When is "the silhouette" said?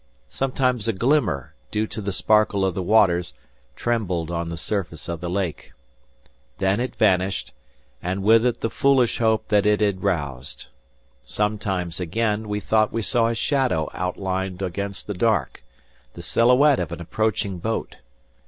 16.15-16.79